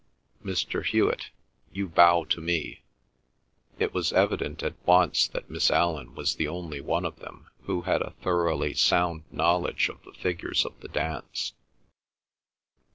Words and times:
"Mr. 0.43 0.83
Hewet, 0.83 1.29
you 1.71 1.87
bow 1.87 2.23
to 2.23 2.41
me." 2.41 2.81
It 3.77 3.93
was 3.93 4.11
evident 4.11 4.63
at 4.63 4.73
once 4.83 5.27
that 5.27 5.51
Miss 5.51 5.69
Allan 5.69 6.15
was 6.15 6.37
the 6.37 6.47
only 6.47 6.81
one 6.81 7.05
of 7.05 7.19
them 7.19 7.51
who 7.65 7.83
had 7.83 8.01
a 8.01 8.09
thoroughly 8.23 8.73
sound 8.73 9.25
knowledge 9.29 9.89
of 9.89 10.01
the 10.01 10.13
figures 10.13 10.65
of 10.65 10.73
the 10.79 10.87
dance. 10.87 11.53